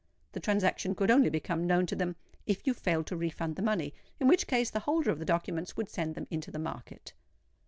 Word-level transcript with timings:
The 0.31 0.39
transaction 0.39 0.95
could 0.95 1.11
only 1.11 1.29
become 1.29 1.67
known 1.67 1.85
to 1.85 1.95
them 1.95 2.15
if 2.47 2.65
you 2.65 2.73
failed 2.73 3.05
to 3.05 3.15
refund 3.15 3.55
the 3.55 3.61
money, 3.61 3.93
in 4.19 4.27
which 4.27 4.47
case 4.47 4.71
the 4.71 4.79
holder 4.79 5.11
of 5.11 5.19
the 5.19 5.25
documents 5.25 5.77
would 5.77 5.89
send 5.89 6.15
them 6.15 6.25
into 6.31 6.49
the 6.49 6.57
market." 6.57 7.13